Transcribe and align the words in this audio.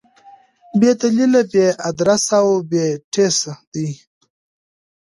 بې 0.79 0.91
دلیله، 1.01 1.41
بې 1.51 1.65
ادرسه 1.89 2.37
او 2.45 2.49
بې 2.69 2.85
ټسه 3.11 3.53
دي. 3.73 3.89